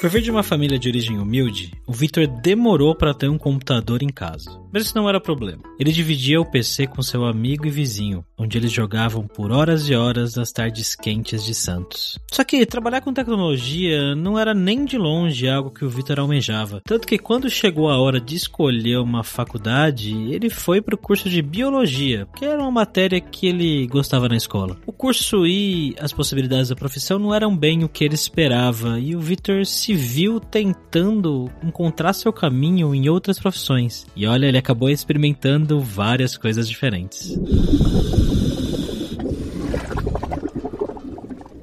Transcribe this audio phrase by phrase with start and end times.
[0.00, 4.00] Por vir de uma família de origem humilde, o Victor demorou para ter um computador
[4.00, 4.48] em casa.
[4.72, 5.62] Mas isso não era problema.
[5.76, 9.96] Ele dividia o PC com seu amigo e vizinho, onde eles jogavam por horas e
[9.96, 12.16] horas as tardes quentes de Santos.
[12.30, 16.80] Só que trabalhar com tecnologia não era nem de longe algo que o Victor almejava.
[16.84, 21.28] Tanto que quando chegou a hora de escolher uma faculdade, ele foi para o curso
[21.28, 24.76] de biologia, que era uma matéria que ele gostava na escola.
[24.86, 29.16] O curso e as possibilidades da profissão não eram bem o que ele esperava, e
[29.16, 34.06] o Victor se viu tentando encontrar seu caminho em outras profissões.
[34.14, 37.36] E olha, ele acabou experimentando várias coisas diferentes.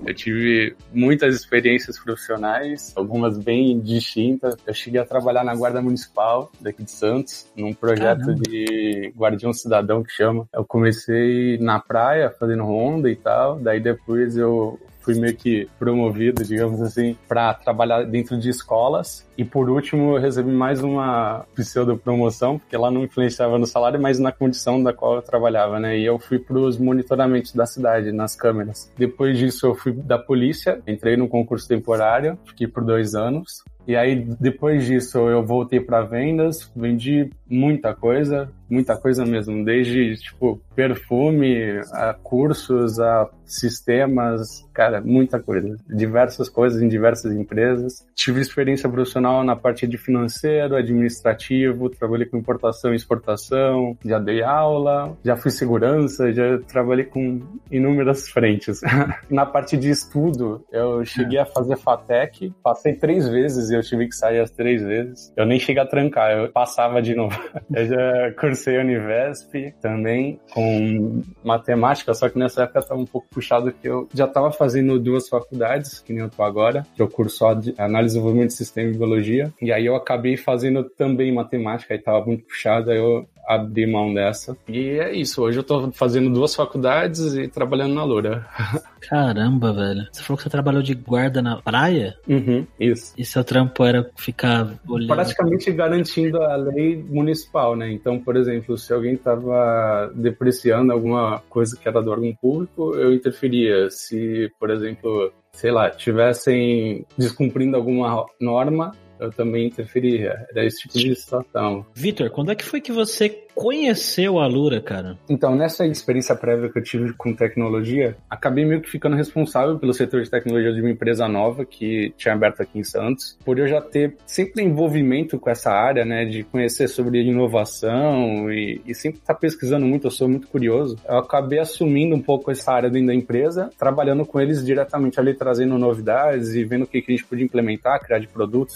[0.06, 4.56] Eu tive muitas experiências profissionais, algumas bem distintas.
[4.66, 8.42] Eu cheguei a trabalhar na Guarda Municipal daqui de Santos, num projeto Caramba.
[8.48, 10.48] de Guardião Cidadão que chama.
[10.54, 16.44] Eu comecei na praia fazendo ronda e tal, daí depois eu fui meio que promovido,
[16.44, 19.26] digamos assim, para trabalhar dentro de escolas.
[19.38, 24.02] E por último, eu recebi mais uma pseudo promoção, porque lá não influenciava no salário,
[24.02, 25.98] mas na condição da qual eu trabalhava, né?
[25.98, 28.92] E eu fui para os monitoramentos da cidade, nas câmeras.
[28.98, 33.64] Depois disso, eu fui da polícia, entrei no concurso temporário, fiquei por dois anos.
[33.88, 40.16] E aí, depois disso, eu voltei para vendas, vendi muita coisa, muita coisa mesmo, desde,
[40.18, 45.78] tipo, perfume, a cursos, a sistemas, cara, muita coisa.
[45.88, 48.06] Diversas coisas em diversas empresas.
[48.16, 54.42] Tive experiência profissional na parte de financeiro, administrativo, trabalhei com importação e exportação, já dei
[54.42, 58.82] aula, já fui segurança, já trabalhei com inúmeras frentes.
[59.30, 64.08] na parte de estudo, eu cheguei a fazer FATEC, passei três vezes e eu tive
[64.08, 65.32] que sair as três vezes.
[65.36, 67.40] Eu nem cheguei a trancar, eu passava de novo.
[67.74, 73.28] eu já cursei a Univesp também com matemática, só que nessa época estava um pouco
[73.30, 77.08] puxado que eu já estava fazendo duas faculdades, que nem eu tô agora, que eu
[77.08, 81.94] curso análise e desenvolvimento de sistema e biologia, e aí eu acabei fazendo também matemática,
[81.94, 84.58] aí tava muito puxado, aí eu abrir mão dessa.
[84.68, 88.46] E é isso, hoje eu tô fazendo duas faculdades e trabalhando na Loura.
[89.02, 90.08] Caramba, velho.
[90.12, 92.16] Você falou que você trabalhou de guarda na praia?
[92.28, 93.14] Uhum, isso.
[93.18, 95.14] E seu trampo era ficar olhando?
[95.14, 97.92] Praticamente garantindo a lei municipal, né?
[97.92, 103.14] Então, por exemplo, se alguém tava depreciando alguma coisa que era do órgão público, eu
[103.14, 103.90] interferia.
[103.92, 110.46] Se, por exemplo, sei lá, tivessem descumprindo alguma norma, eu também interferia.
[110.52, 111.86] Era esse tipo de situação.
[111.94, 115.18] Vitor, quando é que foi que você conheceu a Lura, cara?
[115.30, 119.94] Então, nessa experiência prévia que eu tive com tecnologia, acabei meio que ficando responsável pelo
[119.94, 123.38] setor de tecnologia de uma empresa nova que tinha aberto aqui em Santos.
[123.46, 128.82] Por eu já ter sempre envolvimento com essa área, né, de conhecer sobre inovação e,
[128.86, 132.52] e sempre estar tá pesquisando muito, eu sou muito curioso, eu acabei assumindo um pouco
[132.52, 136.88] essa área dentro da empresa, trabalhando com eles diretamente ali, trazendo novidades e vendo o
[136.88, 138.76] que, que a gente podia implementar, criar de produtos,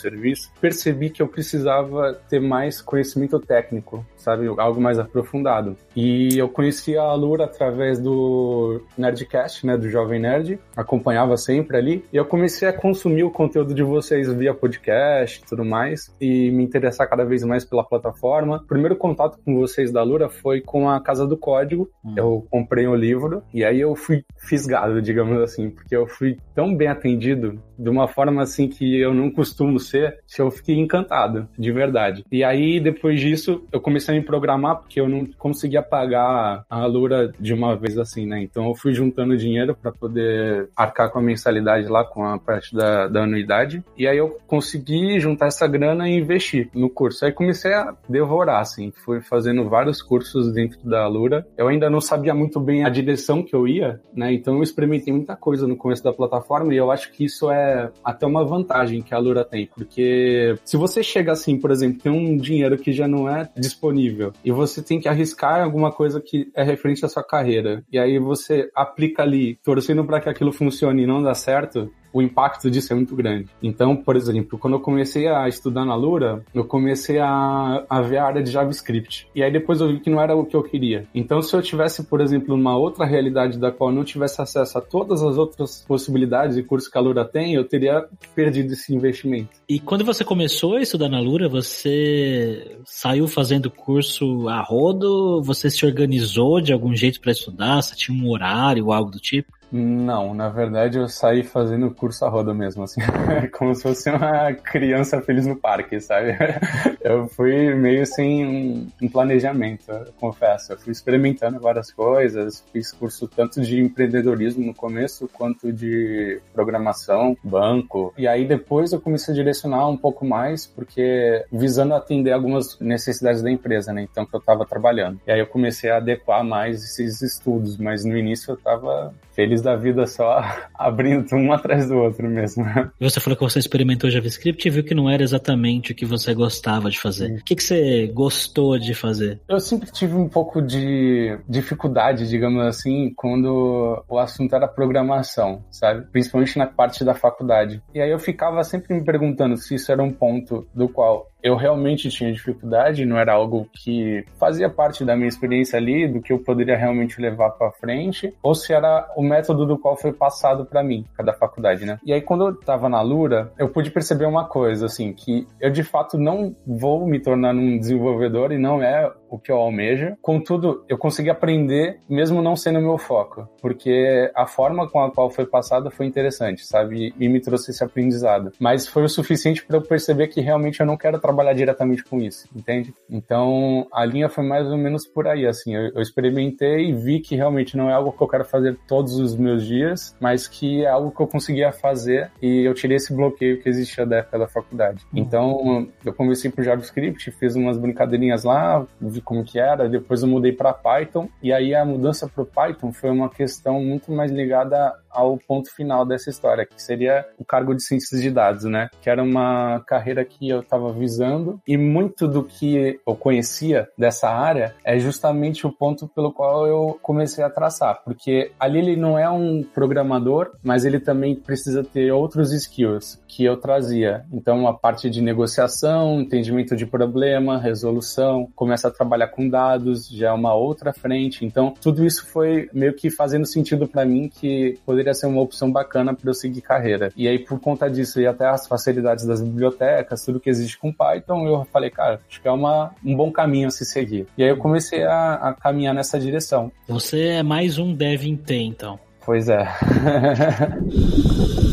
[0.59, 4.47] Percebi que eu precisava ter mais conhecimento técnico, sabe?
[4.57, 5.75] Algo mais aprofundado.
[5.95, 9.77] E eu conheci a Lura através do Nerdcast, né?
[9.77, 10.59] Do Jovem Nerd.
[10.75, 12.05] Acompanhava sempre ali.
[12.13, 16.13] E eu comecei a consumir o conteúdo de vocês via podcast e tudo mais.
[16.21, 18.57] E me interessar cada vez mais pela plataforma.
[18.57, 21.89] O primeiro contato com vocês da Lura foi com a Casa do Código.
[22.05, 22.13] Hum.
[22.15, 23.41] Eu comprei o um livro.
[23.53, 25.69] E aí eu fui fisgado, digamos assim.
[25.69, 30.19] Porque eu fui tão bem atendido de uma forma assim que eu não costumo ser,
[30.27, 32.25] que eu fiquei encantado, de verdade.
[32.29, 37.31] E aí, depois disso, eu comecei a programar porque eu não conseguia pagar a Lura
[37.39, 38.41] de uma vez assim, né?
[38.41, 42.75] Então eu fui juntando dinheiro para poder arcar com a mensalidade lá, com a parte
[42.75, 43.83] da, da anuidade.
[43.97, 47.25] E aí eu consegui juntar essa grana e investir no curso.
[47.25, 48.91] Aí comecei a devorar, assim.
[49.03, 51.45] Fui fazendo vários cursos dentro da Lura.
[51.57, 54.33] Eu ainda não sabia muito bem a direção que eu ia, né?
[54.33, 57.91] Então eu experimentei muita coisa no começo da plataforma e eu acho que isso é
[58.03, 62.11] até uma vantagem que a Lura tem, porque se você chega assim, por exemplo, tem
[62.11, 63.98] um dinheiro que já não é disponível
[64.43, 68.19] e você tem que arriscar alguma coisa que é referente à sua carreira, e aí
[68.19, 72.93] você aplica ali, torcendo para que aquilo funcione e não dá certo, o impacto disso
[72.93, 73.49] é muito grande.
[73.61, 78.17] Então, por exemplo, quando eu comecei a estudar na Lura, eu comecei a, a ver
[78.17, 79.27] a área de JavaScript.
[79.35, 81.05] E aí depois eu vi que não era o que eu queria.
[81.13, 84.77] Então, se eu tivesse, por exemplo, uma outra realidade da qual eu não tivesse acesso
[84.77, 88.93] a todas as outras possibilidades e cursos que a Lura tem, eu teria perdido esse
[88.93, 89.49] investimento.
[89.67, 95.41] E quando você começou a estudar na Lura, você saiu fazendo curso a rodo?
[95.43, 97.81] Você se organizou de algum jeito para estudar?
[97.81, 99.58] Você tinha um horário, algo do tipo?
[99.71, 103.01] Não, na verdade eu saí fazendo curso a roda mesmo, assim,
[103.57, 106.37] como se fosse uma criança feliz no parque, sabe?
[107.01, 109.85] Eu fui meio sem um planejamento,
[110.19, 110.73] confesso.
[110.73, 117.37] Eu fui experimentando várias coisas, fiz curso tanto de empreendedorismo no começo, quanto de programação,
[117.43, 118.13] banco.
[118.17, 123.41] E aí depois eu comecei a direcionar um pouco mais, porque visando atender algumas necessidades
[123.41, 124.01] da empresa, né?
[124.03, 125.19] Então que eu estava trabalhando.
[125.25, 129.61] E aí eu comecei a adequar mais esses estudos, mas no início eu estava feliz
[129.61, 130.43] da vida só
[130.75, 132.65] abrindo um atrás do outro mesmo.
[132.99, 136.33] Você falou que você experimentou JavaScript e viu que não era exatamente o que você
[136.33, 137.39] gostava de fazer.
[137.39, 139.39] O que, que você gostou de fazer?
[139.47, 146.05] Eu sempre tive um pouco de dificuldade, digamos assim, quando o assunto era programação, sabe?
[146.11, 147.81] Principalmente na parte da faculdade.
[147.95, 151.55] E aí eu ficava sempre me perguntando se isso era um ponto do qual eu
[151.55, 156.33] realmente tinha dificuldade, não era algo que fazia parte da minha experiência ali, do que
[156.33, 160.65] eu poderia realmente levar para frente, ou se era o método do qual foi passado
[160.65, 161.99] para mim, cada faculdade, né?
[162.05, 165.69] E aí quando eu tava na Lura, eu pude perceber uma coisa, assim, que eu
[165.69, 170.15] de fato não vou me tornar um desenvolvedor e não é o que eu almejo.
[170.21, 175.29] Contudo, eu consegui aprender mesmo não sendo meu foco, porque a forma com a qual
[175.29, 177.13] foi passada foi interessante, sabe?
[177.19, 178.51] E me trouxe esse aprendizado.
[178.59, 182.19] Mas foi o suficiente para eu perceber que realmente eu não quero trabalhar diretamente com
[182.19, 182.93] isso, entende?
[183.09, 185.75] Então, a linha foi mais ou menos por aí, assim.
[185.75, 189.15] Eu, eu experimentei e vi que realmente não é algo que eu quero fazer todos
[189.15, 193.13] os meus dias, mas que é algo que eu conseguia fazer e eu tirei esse
[193.13, 195.05] bloqueio que existia da época da faculdade.
[195.13, 195.19] Uhum.
[195.19, 200.23] Então, eu comecei por JavaScript, fiz umas brincadeirinhas lá, vi de como que era, depois
[200.23, 204.31] eu mudei para Python, e aí a mudança para Python foi uma questão muito mais
[204.31, 208.89] ligada ao ponto final dessa história, que seria o cargo de cientista de dados, né?
[209.01, 214.29] Que era uma carreira que eu estava visando e muito do que eu conhecia dessa
[214.29, 219.17] área é justamente o ponto pelo qual eu comecei a traçar, porque ali ele não
[219.17, 224.25] é um programador, mas ele também precisa ter outros skills que eu trazia.
[224.31, 230.29] Então, a parte de negociação, entendimento de problema, resolução, começa a trabalhar com dados, já
[230.29, 231.45] é uma outra frente.
[231.45, 235.71] Então, tudo isso foi meio que fazendo sentido para mim que poderia ser uma opção
[235.71, 237.11] bacana para eu seguir carreira.
[237.15, 240.93] E aí, por conta disso, e até as facilidades das bibliotecas, tudo que existe com
[240.93, 244.27] Python, eu falei, cara, acho que é uma, um bom caminho a se seguir.
[244.37, 246.71] E aí eu comecei a, a caminhar nessa direção.
[246.87, 248.99] Você é mais um dev em T, então.
[249.25, 249.67] Pois é.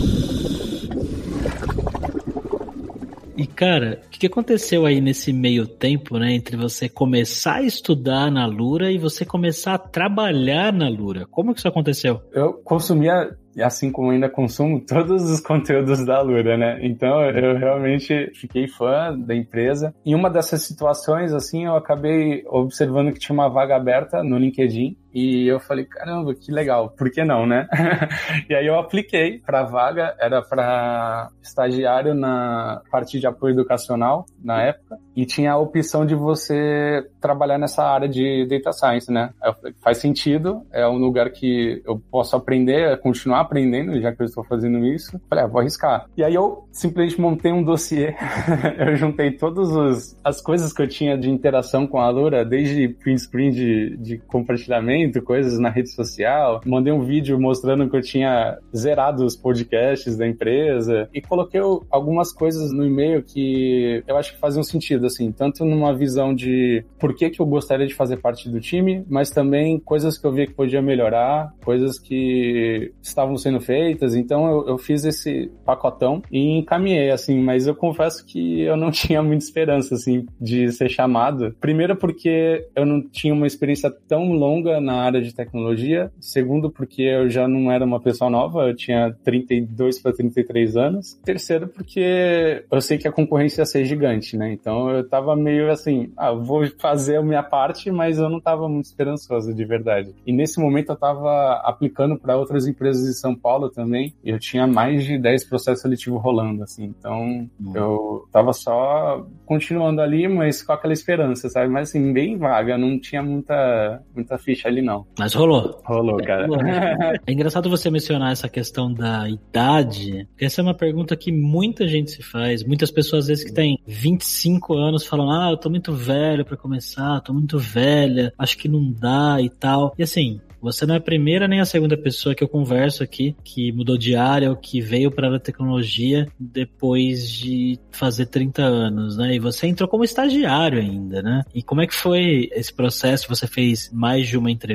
[3.37, 8.31] E cara, o que aconteceu aí nesse meio tempo, né, entre você começar a estudar
[8.31, 11.27] na Lura e você começar a trabalhar na Lura?
[11.31, 12.23] Como que isso aconteceu?
[12.33, 16.79] Eu consumia assim como ainda consumo todos os conteúdos da Lura, né?
[16.83, 19.95] Então eu realmente fiquei fã da empresa.
[20.05, 24.97] Em uma dessas situações, assim, eu acabei observando que tinha uma vaga aberta no LinkedIn
[25.17, 27.67] e eu falei, caramba, que legal, por que não, né?
[28.51, 34.63] e aí eu apliquei para vaga, era para estagiário na parte de apoio educacional na
[34.63, 39.31] época, e tinha a opção de você trabalhar nessa área de data science, né?
[39.41, 44.27] Falei, faz sentido, é um lugar que eu posso aprender, continuar aprendendo, já que eu
[44.27, 45.19] estou fazendo isso.
[45.31, 46.11] Falei, ah, vou arriscar.
[46.15, 48.15] E aí eu simplesmente montei um dossiê,
[48.79, 53.23] eu juntei todas as coisas que eu tinha de interação com a Lura, desde print
[53.23, 58.59] screen de, de compartilhamento, coisas na rede social, mandei um vídeo mostrando que eu tinha
[58.75, 61.61] zerado os podcasts da empresa e coloquei
[61.91, 66.85] algumas coisas no e-mail que eu acho que faziam sentido, assim, tanto numa visão de
[66.99, 70.33] por que, que eu gostaria de fazer parte do time, mas também coisas que eu
[70.33, 76.23] via que podia melhorar, coisas que estavam sendo feitas, então eu, eu fiz esse pacotão
[76.31, 80.89] e encaminhei, assim, mas eu confesso que eu não tinha muita esperança, assim, de ser
[80.89, 81.55] chamado.
[81.61, 86.11] Primeiro porque eu não tinha uma experiência tão longa na área de tecnologia.
[86.21, 91.15] Segundo, porque eu já não era uma pessoa nova, eu tinha 32 para 33 anos.
[91.25, 94.53] Terceiro, porque eu sei que a concorrência ia ser gigante, né?
[94.53, 98.69] Então eu tava meio assim, ah, vou fazer a minha parte, mas eu não tava
[98.69, 100.15] muito esperançoso de verdade.
[100.27, 104.15] E nesse momento eu tava aplicando para outras empresas de São Paulo também.
[104.25, 106.85] E eu tinha mais de 10 processos seletivos rolando, assim.
[106.85, 111.69] Então eu tava só continuando ali, mas com aquela esperança, sabe?
[111.69, 115.07] Mas assim, bem vaga, não tinha muita, muita ficha ali não.
[115.19, 115.81] Mas rolou.
[115.85, 116.47] Rolou, cara.
[116.47, 116.63] Rolou.
[116.65, 120.29] é engraçado você mencionar essa questão da idade.
[120.39, 122.65] Essa é uma pergunta que muita gente se faz.
[122.65, 126.57] Muitas pessoas, às vezes, que têm 25 anos, falam: Ah, eu tô muito velho para
[126.57, 129.95] começar, tô muito velha, acho que não dá e tal.
[129.99, 133.37] E assim, você não é a primeira nem a segunda pessoa que eu converso aqui
[133.45, 139.17] que mudou de área ou que veio para a tecnologia depois de fazer 30 anos,
[139.17, 139.35] né?
[139.35, 141.45] E você entrou como estagiário ainda, né?
[141.55, 143.29] E como é que foi esse processo?
[143.29, 144.66] Você fez mais de uma entrevista?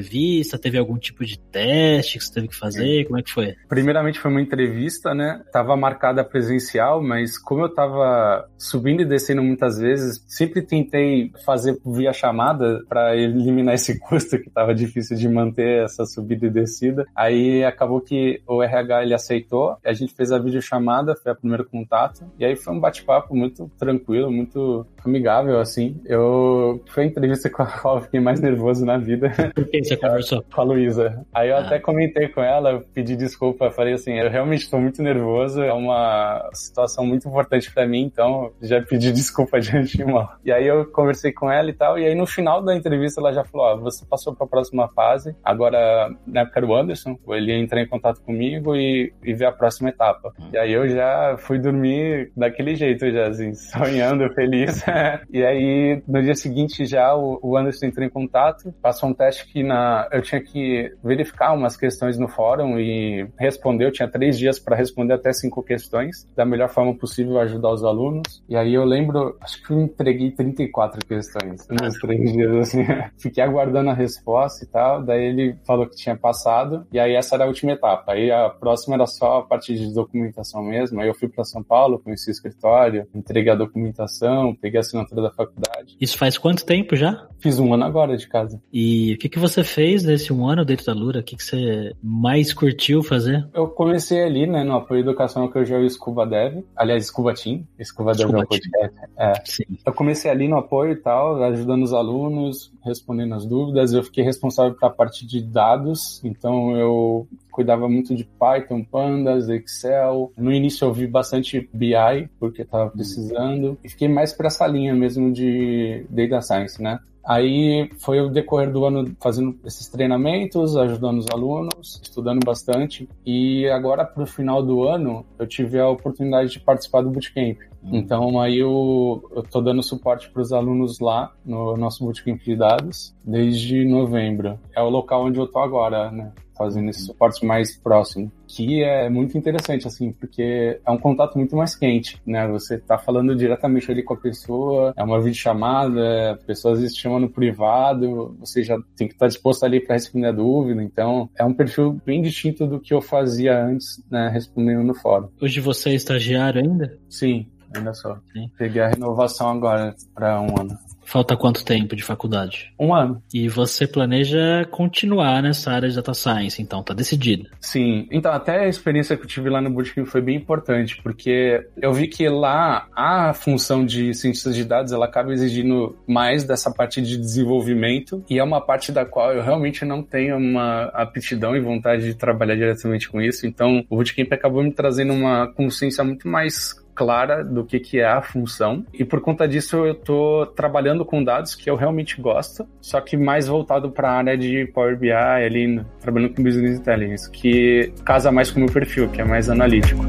[0.58, 3.06] Teve algum tipo de teste que você teve que fazer?
[3.06, 3.56] Como é que foi?
[3.68, 5.42] Primeiramente foi uma entrevista, né?
[5.52, 11.78] Tava marcada presencial, mas como eu tava subindo e descendo muitas vezes, sempre tentei fazer
[11.86, 17.06] via chamada para eliminar esse custo que tava difícil de manter essa subida e descida.
[17.16, 21.66] Aí acabou que o RH ele aceitou, a gente fez a videochamada, foi o primeiro
[21.66, 26.00] contato, e aí foi um bate-papo muito tranquilo, muito amigável, assim.
[26.06, 29.32] Eu foi a entrevista com a qual eu fiquei mais nervoso na vida.
[29.54, 30.44] Por que você conversou?
[30.54, 31.26] com a Luísa.
[31.34, 31.62] Aí eu ah.
[31.62, 36.50] até comentei com ela, pedi desculpa, falei assim, eu realmente estou muito nervoso, é uma
[36.54, 40.28] situação muito importante para mim, então já pedi desculpa de antemão.
[40.46, 43.34] E aí eu conversei com ela e tal, e aí no final da entrevista ela
[43.34, 46.76] já falou, ó, você passou para a próxima fase, agora agora, na época era o
[46.76, 50.34] Anderson, ele ia entrar em contato comigo e, e ver a próxima etapa.
[50.40, 50.50] Hum.
[50.54, 54.84] E aí eu já fui dormir daquele jeito, já assim, sonhando, feliz.
[55.32, 59.48] e aí, no dia seguinte já, o, o Anderson entrou em contato, passou um teste
[59.48, 64.38] que na, eu tinha que verificar umas questões no fórum e responder, eu tinha três
[64.38, 68.44] dias para responder até cinco questões, da melhor forma possível ajudar os alunos.
[68.50, 72.86] E aí eu lembro, acho que eu entreguei 34 questões nos três dias, assim.
[73.18, 77.36] Fiquei aguardando a resposta e tal, daí ele falou que tinha passado, e aí essa
[77.36, 78.12] era a última etapa.
[78.12, 81.00] Aí a próxima era só a parte de documentação mesmo.
[81.00, 85.22] Aí eu fui para São Paulo, conheci o escritório, entreguei a documentação, peguei a assinatura
[85.22, 85.96] da faculdade.
[86.00, 87.28] Isso faz quanto tempo já?
[87.40, 88.62] Fiz um ano agora de casa.
[88.72, 91.20] E o que, que você fez nesse um ano dentro da Lura?
[91.20, 93.48] O que, que você mais curtiu fazer?
[93.54, 97.34] Eu comecei ali, né, no apoio educacional que eu já o Scuba Dev, aliás, Scuba
[97.34, 98.98] Team, Scuba Dev é um podcast.
[99.18, 99.34] É.
[99.46, 99.64] Sim.
[99.86, 103.94] Eu comecei ali no apoio e tal, ajudando os alunos, respondendo as dúvidas.
[103.94, 109.50] Eu fiquei responsável para a parte de dados, então eu cuidava muito de Python, Pandas,
[109.50, 110.32] Excel.
[110.38, 114.94] No início eu vi bastante BI, porque estava precisando, e fiquei mais para essa linha
[114.96, 117.00] mesmo de Data Science, né?
[117.24, 123.08] Aí foi o decorrer do ano fazendo esses treinamentos, ajudando os alunos, estudando bastante.
[123.26, 127.60] E agora, para o final do ano, eu tive a oportunidade de participar do Bootcamp.
[127.84, 127.96] Uhum.
[127.96, 133.16] Então aí eu, tô dando suporte para os alunos lá no nosso bootcamp de dados
[133.24, 134.60] desde novembro.
[134.76, 136.32] É o local onde eu tô agora, né?
[136.62, 141.56] Fazendo esse suporte mais próximo, que é muito interessante, assim, porque é um contato muito
[141.56, 142.48] mais quente, né?
[142.50, 146.96] Você tá falando diretamente ali com a pessoa, é uma videochamada, a pessoa às vezes
[146.96, 150.84] chama no privado, você já tem que estar tá disposto ali para responder a dúvida,
[150.84, 155.30] então é um perfil bem distinto do que eu fazia antes, né, respondendo no fórum.
[155.42, 156.98] Hoje você é estagiário ainda?
[157.10, 158.18] Sim, ainda só.
[158.58, 160.78] Peguei a renovação agora para um ano.
[161.04, 162.74] Falta quanto tempo de faculdade?
[162.80, 163.22] Um ano.
[163.34, 167.50] E você planeja continuar nessa área de data science, então, tá decidido?
[167.60, 168.08] Sim.
[168.12, 171.92] Então, até a experiência que eu tive lá no Bootcamp foi bem importante, porque eu
[171.92, 177.02] vi que lá a função de cientista de dados, ela acaba exigindo mais dessa parte
[177.02, 181.60] de desenvolvimento, e é uma parte da qual eu realmente não tenho uma aptidão e
[181.60, 183.46] vontade de trabalhar diretamente com isso.
[183.46, 188.06] Então, o Bootcamp acabou me trazendo uma consciência muito mais clara do que, que é
[188.06, 188.86] a função.
[188.94, 193.18] E por conta disso eu estou trabalhando com dados que eu realmente gosto, só que
[193.18, 198.32] mais voltado para a área de Power BI, ali, trabalhando com Business Intelligence, que casa
[198.32, 200.06] mais com o meu perfil, que é mais analítico.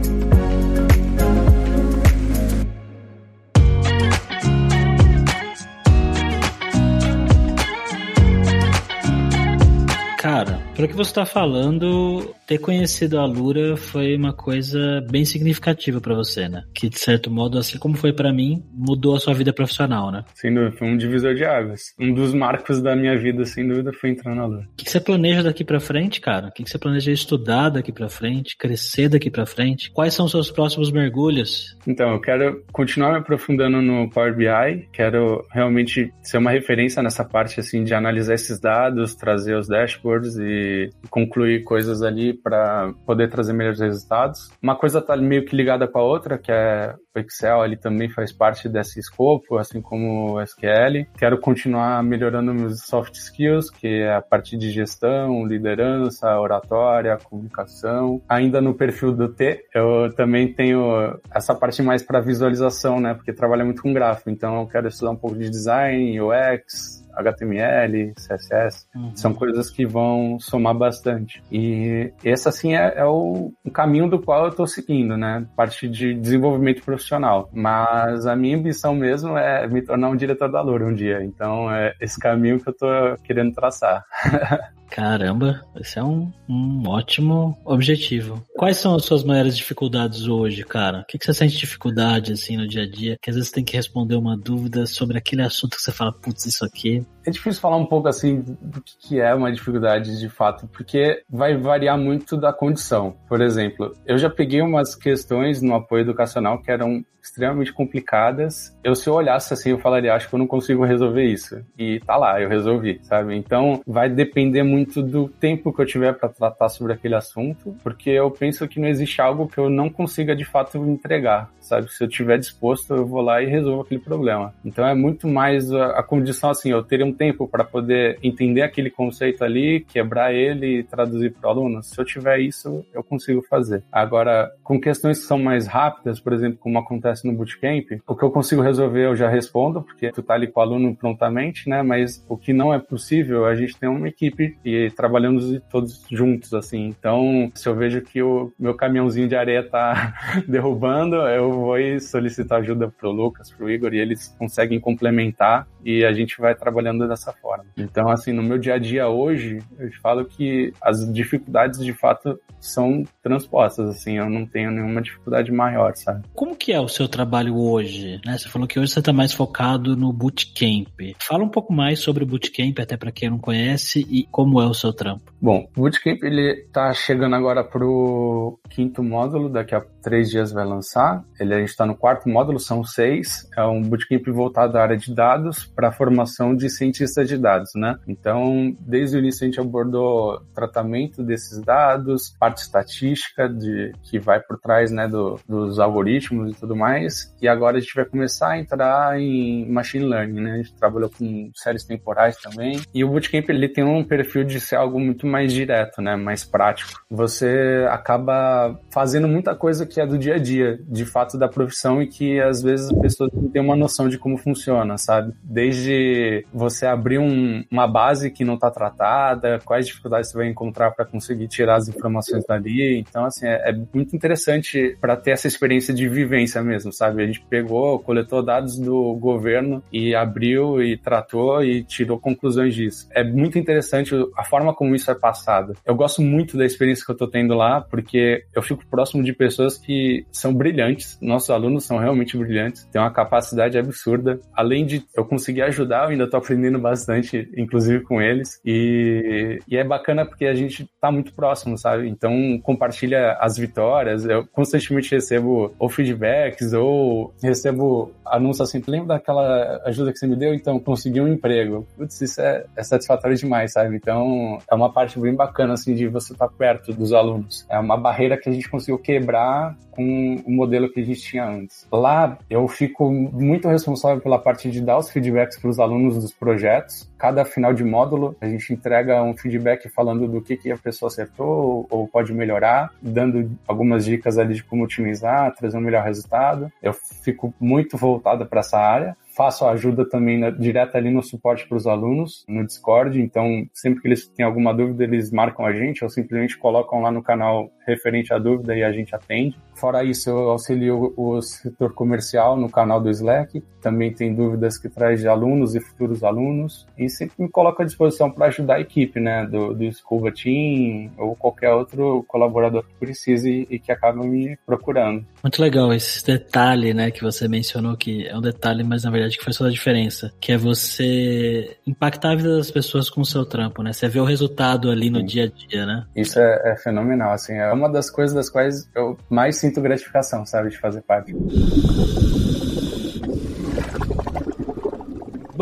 [10.82, 16.12] Pelo que você está falando, ter conhecido a Lura foi uma coisa bem significativa para
[16.12, 16.64] você, né?
[16.74, 20.24] Que de certo modo, assim como foi para mim, mudou a sua vida profissional, né?
[20.34, 21.94] Sem dúvida, foi um divisor de águas.
[22.00, 24.66] Um dos marcos da minha vida, sem dúvida, foi entrar na Lura.
[24.72, 26.48] O que, você planeja daqui para frente, cara?
[26.48, 29.88] O que, que você planeja estudar daqui para frente, crescer daqui para frente?
[29.92, 31.76] Quais são os seus próximos mergulhos?
[31.86, 37.24] Então, eu quero continuar me aprofundando no Power BI, quero realmente ser uma referência nessa
[37.24, 40.71] parte assim de analisar esses dados, trazer os dashboards e
[41.10, 44.50] concluir coisas ali para poder trazer melhores resultados.
[44.62, 48.08] Uma coisa tá meio que ligada com a outra, que é o Excel ele também
[48.08, 51.06] faz parte desse escopo, assim como o SQL.
[51.16, 58.22] Quero continuar melhorando meus soft skills, que é a parte de gestão, liderança, oratória, comunicação.
[58.28, 63.14] Ainda no perfil do T, eu também tenho essa parte mais para visualização, né?
[63.14, 68.14] Porque trabalha muito com gráfico, então eu quero estudar um pouco de design, UX, HTML,
[68.14, 69.14] CSS, uhum.
[69.14, 71.42] são coisas que vão somar bastante.
[71.50, 75.46] E esse, assim, é, é o, o, caminho do qual eu estou seguindo, né?
[75.56, 77.48] Parte de desenvolvimento profissional.
[77.52, 81.22] Mas a minha ambição mesmo é me tornar um diretor da Lura um dia.
[81.22, 84.04] Então, é esse caminho que eu estou querendo traçar.
[84.92, 88.44] Caramba, esse é um, um ótimo objetivo.
[88.54, 91.00] Quais são as suas maiores dificuldades hoje, cara?
[91.00, 93.16] O que, que você sente dificuldade, assim, no dia a dia?
[93.22, 96.44] Que às vezes tem que responder uma dúvida sobre aquele assunto que você fala, putz,
[96.44, 97.06] isso aqui.
[97.26, 101.56] É difícil falar um pouco, assim, do que é uma dificuldade de fato, porque vai
[101.56, 103.16] variar muito da condição.
[103.26, 108.76] Por exemplo, eu já peguei umas questões no apoio educacional que eram extremamente complicadas.
[108.82, 111.64] Eu, se eu olhasse assim, eu falaria, acho que eu não consigo resolver isso.
[111.78, 113.36] E tá lá, eu resolvi, sabe?
[113.36, 118.10] Então, vai depender muito do tempo que eu tiver para tratar sobre aquele assunto, porque
[118.10, 121.92] eu penso que não existe algo que eu não consiga de fato entregar, sabe?
[121.92, 124.54] Se eu tiver disposto, eu vou lá e resolvo aquele problema.
[124.64, 128.62] Então, é muito mais a, a condição assim, eu teria um tempo para poder entender
[128.62, 131.82] aquele conceito ali, quebrar ele e traduzir para o aluno.
[131.82, 133.82] Se eu tiver isso, eu consigo fazer.
[133.90, 138.22] Agora, com questões que são mais rápidas, por exemplo, como acontece no bootcamp, o que
[138.22, 141.82] eu consigo resolver eu já respondo, porque tu tá ali com o aluno prontamente, né?
[141.82, 146.54] Mas o que não é possível, a gente tem uma equipe e trabalhamos todos juntos,
[146.54, 146.86] assim.
[146.86, 150.14] Então, se eu vejo que o meu caminhãozinho de areia tá
[150.48, 156.12] derrubando, eu vou solicitar ajuda pro Lucas, pro Igor, e eles conseguem complementar e a
[156.12, 157.66] gente vai trabalhando dessa forma.
[157.76, 162.40] Então, assim, no meu dia a dia hoje, eu falo que as dificuldades de fato
[162.60, 166.24] são transpostas, assim, eu não tenho nenhuma dificuldade maior, sabe?
[166.32, 168.20] Como que é o seu seu trabalho hoje?
[168.24, 168.38] Né?
[168.38, 170.88] Você falou que hoje você está mais focado no bootcamp.
[171.18, 174.66] Fala um pouco mais sobre o bootcamp, até para quem não conhece, e como é
[174.66, 175.32] o seu trampo.
[175.40, 180.64] Bom, o bootcamp ele está chegando agora pro quinto módulo, daqui a três dias vai
[180.64, 181.24] lançar.
[181.38, 183.48] Ele a gente está no quarto módulo, são seis.
[183.56, 187.98] É um bootcamp voltado à área de dados para formação de cientistas de dados, né?
[188.06, 194.40] Então, desde o início a gente abordou tratamento desses dados, parte estatística de que vai
[194.40, 198.50] por trás, né, do, dos algoritmos e tudo mais, e agora a gente vai começar
[198.50, 200.52] a entrar em machine learning, né?
[200.52, 202.80] A gente trabalhou com séries temporais também.
[202.94, 206.16] E o Bootcamp ele tem um perfil de ser algo muito mais direto, né?
[206.16, 207.02] Mais prático.
[207.10, 212.02] Você acaba fazendo muita coisa que é do dia a dia, de fato da profissão
[212.02, 215.32] e que às vezes as pessoas não têm uma noção de como funciona, sabe?
[215.42, 220.90] Desde você abrir um, uma base que não está tratada, quais dificuldades você vai encontrar
[220.92, 222.98] para conseguir tirar as informações dali.
[222.98, 227.22] Então, assim, é, é muito interessante para ter essa experiência de vivência mesmo, sabe?
[227.22, 233.08] A gente pegou, coletou dados do governo e abriu e tratou e tirou conclusões disso.
[233.10, 235.74] É muito interessante a forma como isso é passado.
[235.84, 239.32] Eu gosto muito da experiência que eu tô tendo lá, porque eu fico próximo de
[239.32, 241.18] pessoas que são brilhantes.
[241.20, 244.40] Nossos alunos são realmente brilhantes, têm uma capacidade absurda.
[244.54, 248.60] Além de eu conseguir ajudar, eu ainda tô aprendendo bastante, inclusive com eles.
[248.64, 252.08] E, e é bacana porque a gente tá muito próximo, sabe?
[252.08, 254.24] Então compartilha as vitórias.
[254.24, 260.36] Eu constantemente recebo ou feedbacks ou recebo anúncio assim, lembra daquela ajuda que você me
[260.36, 260.54] deu?
[260.54, 261.86] Então, consegui um emprego.
[261.96, 263.96] Putz, isso é, é satisfatório demais, sabe?
[263.96, 264.21] Então,
[264.70, 267.66] é uma parte bem bacana, assim, de você estar perto dos alunos.
[267.68, 271.46] É uma barreira que a gente conseguiu quebrar com o modelo que a gente tinha
[271.46, 271.86] antes.
[271.92, 276.32] Lá, eu fico muito responsável pela parte de dar os feedbacks para os alunos dos
[276.32, 277.11] projetos.
[277.22, 281.06] Cada final de módulo, a gente entrega um feedback falando do que, que a pessoa
[281.06, 286.68] acertou ou pode melhorar, dando algumas dicas ali de como otimizar, trazer um melhor resultado.
[286.82, 291.66] Eu fico muito voltado para essa área faço ajuda também na, direto ali no suporte
[291.66, 293.20] para os alunos, no Discord.
[293.20, 297.10] Então, sempre que eles têm alguma dúvida, eles marcam a gente ou simplesmente colocam lá
[297.10, 299.58] no canal referente à dúvida e a gente atende.
[299.74, 303.62] Fora isso, eu auxilio o setor comercial no canal do Slack.
[303.80, 306.86] Também tem dúvidas que traz de alunos e futuros alunos.
[306.96, 309.46] E sempre me coloco à disposição para ajudar a equipe, né?
[309.46, 315.24] Do, do Scuba Team ou qualquer outro colaborador que precise e que acaba me procurando.
[315.42, 317.10] Muito legal esse detalhe, né?
[317.10, 320.32] Que você mencionou que é um detalhe, mas na verdade que faz toda a diferença.
[320.40, 323.92] Que é você impactar a vida das pessoas com o seu trampo, né?
[323.92, 325.26] Você vê o resultado ali no Sim.
[325.26, 326.06] dia a dia, né?
[326.16, 327.54] Isso é, é fenomenal, assim.
[327.54, 331.34] É uma das coisas das quais eu mais sinto gratificação, sabe, de fazer parte.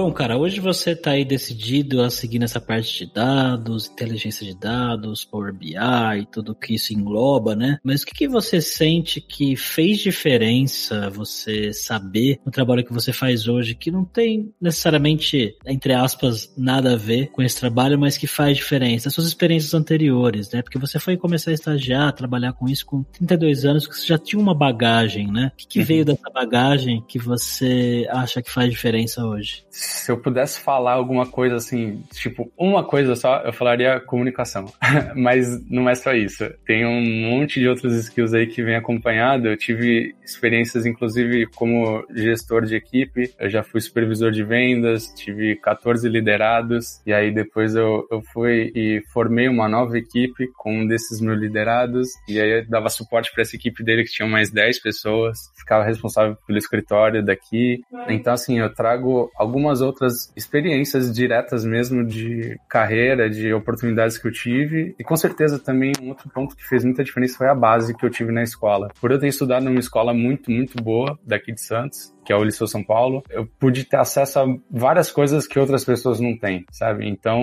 [0.02, 4.58] Bom, cara, hoje você está aí decidido a seguir nessa parte de dados, inteligência de
[4.58, 7.78] dados, Power BI e tudo que isso engloba, né?
[7.84, 13.12] Mas o que, que você sente que fez diferença você saber no trabalho que você
[13.12, 18.16] faz hoje, que não tem necessariamente, entre aspas, nada a ver com esse trabalho, mas
[18.16, 19.08] que faz diferença?
[19.08, 20.62] As suas experiências anteriores, né?
[20.62, 24.16] Porque você foi começar a estagiar, trabalhar com isso com 32 anos, que você já
[24.16, 25.52] tinha uma bagagem, né?
[25.52, 25.84] O que, que uhum.
[25.84, 29.62] veio dessa bagagem que você acha que faz diferença hoje?
[29.90, 34.66] Se eu pudesse falar alguma coisa assim, tipo, uma coisa só, eu falaria comunicação.
[35.16, 36.44] Mas não é só isso.
[36.66, 39.48] Tem um monte de outros skills aí que vem acompanhado.
[39.48, 43.32] Eu tive experiências, inclusive, como gestor de equipe.
[43.38, 47.00] Eu já fui supervisor de vendas, tive 14 liderados.
[47.06, 51.38] E aí depois eu, eu fui e formei uma nova equipe com um desses meus
[51.38, 52.08] liderados.
[52.28, 55.38] E aí eu dava suporte para essa equipe dele que tinha mais 10 pessoas.
[55.58, 57.80] Ficava responsável pelo escritório daqui.
[58.08, 64.26] Então, assim, eu trago algumas algumas outras experiências diretas mesmo de carreira, de oportunidades que
[64.26, 64.94] eu tive.
[64.98, 68.04] E com certeza também um outro ponto que fez muita diferença foi a base que
[68.04, 68.88] eu tive na escola.
[69.00, 72.44] Por eu ter estudado numa escola muito, muito boa daqui de Santos, que é o
[72.44, 76.64] Liceu São Paulo, eu pude ter acesso a várias coisas que outras pessoas não têm,
[76.70, 77.08] sabe?
[77.08, 77.42] Então,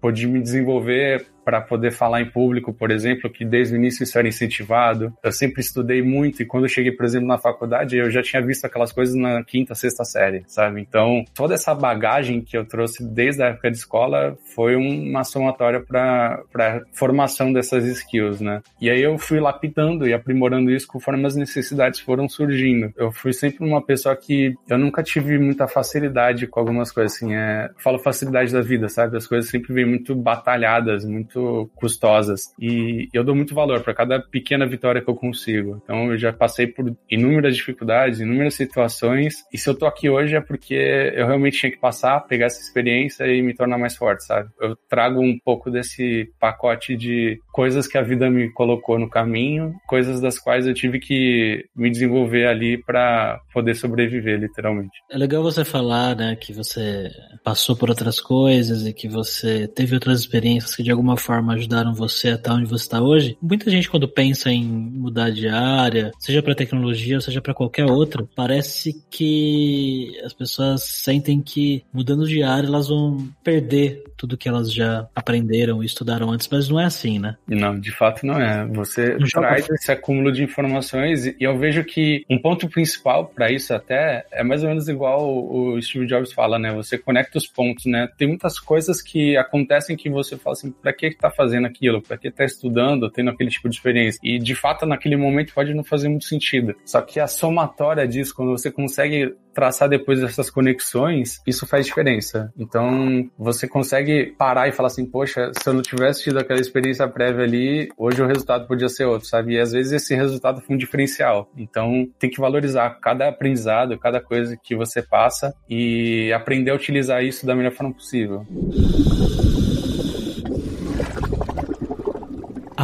[0.00, 4.18] pude me desenvolver para poder falar em público, por exemplo, que desde o início isso
[4.18, 5.12] era incentivado.
[5.22, 8.40] Eu sempre estudei muito e quando eu cheguei, por exemplo, na faculdade, eu já tinha
[8.40, 10.80] visto aquelas coisas na quinta, sexta série, sabe?
[10.80, 15.80] Então, toda essa bagagem que eu trouxe desde a época de escola foi uma somatória
[15.80, 18.62] para a formação dessas skills, né?
[18.80, 22.92] E aí eu fui lapidando e aprimorando isso conforme as necessidades foram surgindo.
[22.96, 27.32] Eu fui sempre uma pessoa que eu nunca tive muita facilidade com algumas coisas, assim,
[27.32, 29.16] é, falo facilidade da vida, sabe?
[29.16, 32.52] As coisas sempre vêm muito batalhadas, muito custosas.
[32.58, 35.80] E eu dou muito valor para cada pequena vitória que eu consigo.
[35.84, 40.34] Então eu já passei por inúmeras dificuldades, inúmeras situações, e se eu tô aqui hoje
[40.34, 44.24] é porque eu realmente tinha que passar, pegar essa experiência e me tornar mais forte,
[44.24, 44.48] sabe?
[44.60, 49.74] Eu trago um pouco desse pacote de coisas que a vida me colocou no caminho,
[49.86, 55.02] coisas das quais eu tive que me desenvolver ali para poder sobreviver sobreviver, literalmente.
[55.10, 57.10] É legal você falar, né, que você
[57.42, 61.94] passou por outras coisas e que você teve outras experiências que de alguma forma ajudaram
[61.94, 63.36] você a estar onde você está hoje.
[63.40, 68.26] Muita gente quando pensa em mudar de área, seja para tecnologia seja para qualquer outra,
[68.34, 74.72] parece que as pessoas sentem que mudando de área elas vão perder tudo que elas
[74.72, 77.36] já aprenderam e estudaram antes, mas não é assim, né?
[77.46, 78.66] Não, de fato não é.
[78.66, 83.50] Você não traz esse acúmulo de informações e eu vejo que um ponto principal para
[83.50, 86.72] isso até é mais ou menos igual o Steve Jobs fala, né?
[86.72, 88.08] Você conecta os pontos, né?
[88.16, 92.02] Tem muitas coisas que acontecem que você fala assim, pra que tá fazendo aquilo?
[92.02, 94.18] Pra que tá estudando, tendo aquele tipo de experiência?
[94.22, 96.74] E de fato, naquele momento pode não fazer muito sentido.
[96.84, 102.52] Só que a somatória disso, quando você consegue traçar depois essas conexões, isso faz diferença.
[102.58, 107.06] Então, você consegue parar e falar assim, poxa, se eu não tivesse tido aquela experiência
[107.08, 109.54] prévia ali, hoje o resultado podia ser outro, sabe?
[109.54, 111.50] E às vezes esse resultado foi um diferencial.
[111.56, 117.22] Então, tem que valorizar cada aprendizado, cada coisa que você passa e aprender a utilizar
[117.22, 118.44] isso da melhor forma possível.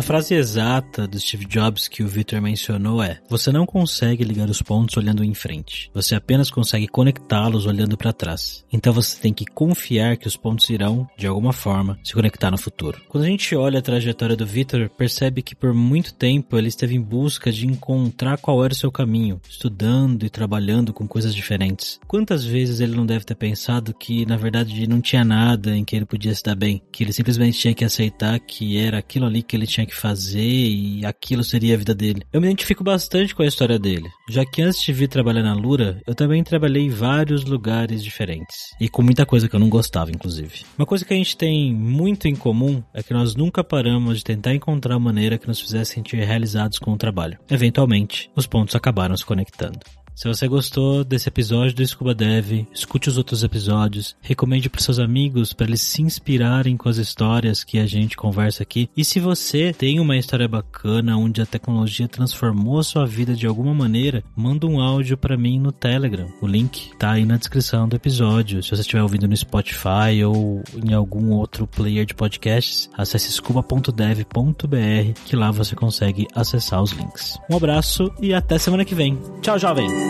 [0.00, 4.48] A frase exata do Steve Jobs que o Victor mencionou é: Você não consegue ligar
[4.48, 5.90] os pontos olhando em frente.
[5.92, 8.64] Você apenas consegue conectá-los olhando para trás.
[8.72, 12.56] Então você tem que confiar que os pontos irão, de alguma forma, se conectar no
[12.56, 12.98] futuro.
[13.10, 16.96] Quando a gente olha a trajetória do Victor, percebe que por muito tempo ele esteve
[16.96, 22.00] em busca de encontrar qual era o seu caminho, estudando e trabalhando com coisas diferentes.
[22.08, 25.94] Quantas vezes ele não deve ter pensado que, na verdade, não tinha nada em que
[25.94, 29.42] ele podia se dar bem, que ele simplesmente tinha que aceitar que era aquilo ali
[29.42, 32.22] que ele tinha que fazer e aquilo seria a vida dele.
[32.32, 35.54] Eu me identifico bastante com a história dele, já que antes de vir trabalhar na
[35.54, 39.68] Lura, eu também trabalhei em vários lugares diferentes e com muita coisa que eu não
[39.68, 40.64] gostava, inclusive.
[40.78, 44.24] Uma coisa que a gente tem muito em comum é que nós nunca paramos de
[44.24, 47.38] tentar encontrar uma maneira que nos fizesse sentir realizados com o trabalho.
[47.50, 49.80] Eventualmente, os pontos acabaram se conectando.
[50.20, 54.98] Se você gostou desse episódio do Scuba Dev, escute os outros episódios, recomende para seus
[54.98, 58.90] amigos para eles se inspirarem com as histórias que a gente conversa aqui.
[58.94, 63.72] E se você tem uma história bacana onde a tecnologia transformou sua vida de alguma
[63.72, 66.30] maneira, manda um áudio para mim no Telegram.
[66.42, 68.62] O link tá aí na descrição do episódio.
[68.62, 75.20] Se você estiver ouvindo no Spotify ou em algum outro player de podcasts, acesse scuba.dev.br
[75.24, 77.38] que lá você consegue acessar os links.
[77.50, 79.18] Um abraço e até semana que vem.
[79.40, 80.09] Tchau, jovem!